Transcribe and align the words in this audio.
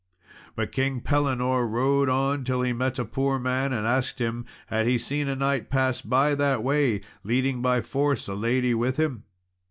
But 0.55 0.71
King 0.71 1.01
Pellinore 1.01 1.67
rode 1.67 2.09
on 2.09 2.43
till 2.43 2.63
he 2.63 2.73
met 2.73 2.97
a 2.97 3.05
poor 3.05 3.37
man 3.37 3.71
and 3.71 3.85
asked 3.85 4.17
him 4.19 4.47
had 4.65 4.87
he 4.87 4.97
seen 4.97 5.27
a 5.27 5.35
knight 5.35 5.69
pass 5.69 6.01
by 6.01 6.33
that 6.33 6.63
way 6.63 7.01
leading 7.23 7.61
by 7.61 7.81
force 7.81 8.27
a 8.27 8.33
lady 8.33 8.73
with 8.73 8.97
him. 8.97 9.25